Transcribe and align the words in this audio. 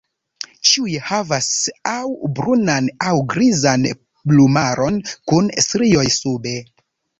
Ĉiuj 0.69 0.93
havas 1.09 1.49
aŭ 1.91 1.99
brunan 2.39 2.89
aŭ 3.11 3.13
grizan 3.35 3.87
plumaron 4.33 5.01
kun 5.13 5.55
strioj 5.69 6.09
sube. 6.21 6.59